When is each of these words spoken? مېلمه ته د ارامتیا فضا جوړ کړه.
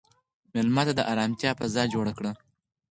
مېلمه 0.53 0.83
ته 0.87 0.93
د 0.97 1.01
ارامتیا 1.11 1.51
فضا 1.59 1.83
جوړ 1.93 2.05
کړه. 2.17 2.31